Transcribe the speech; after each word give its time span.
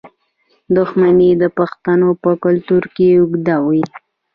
دښمني 0.75 1.31
د 1.41 1.43
پښتنو 1.57 2.09
په 2.23 2.29
کلتور 2.43 2.83
کې 2.95 3.07
اوږده 3.19 3.57
وي. 3.67 3.83